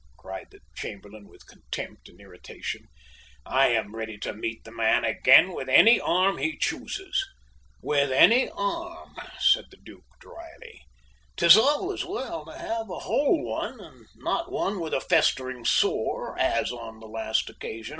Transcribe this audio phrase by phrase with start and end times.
[0.17, 2.87] cried the Chamberlain with contempt and irritation.
[3.45, 7.23] "I am ready to meet the man again with any arm he chooses."
[7.83, 10.81] "With any arm!" said the Duke dryly.
[11.37, 16.35] "'Tis always well to have a whole one, and not one with a festering sore,
[16.39, 17.89] as on the last occasion.